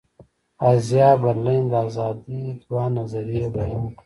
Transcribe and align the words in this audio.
ازایا 0.69 1.11
برلین 1.21 1.63
د 1.71 1.73
آزادي 1.85 2.41
دوه 2.67 2.83
نظریې 2.97 3.45
بیان 3.55 3.85
کړې. 3.95 3.99